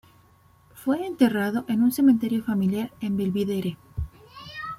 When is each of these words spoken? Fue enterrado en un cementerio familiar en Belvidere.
Fue 0.73 1.05
enterrado 1.05 1.63
en 1.67 1.83
un 1.83 1.91
cementerio 1.91 2.43
familiar 2.43 2.91
en 3.01 3.17
Belvidere. 3.17 3.77